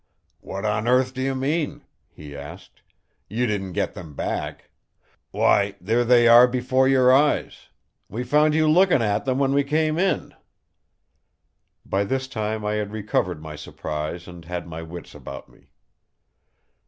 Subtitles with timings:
[0.39, 2.81] "What on earth do you mean?" he asked.
[3.29, 4.71] "You didn't get them back!
[5.29, 7.69] Why, there they are before your eyes!
[8.09, 10.33] We found you looking at them when we came in."
[11.85, 15.69] By this time I had recovered my surprise and had my wits about me.